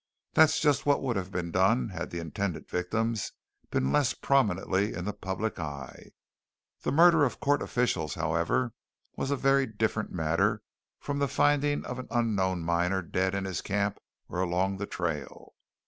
[0.33, 3.33] That is just what would have been done had the intended victims
[3.69, 6.09] been less prominently in the public eye.
[6.81, 8.73] The murder of court officials, however,
[9.15, 10.63] was a very different matter
[10.99, 15.53] from the finding of an unknown miner dead in his camp or along the trail.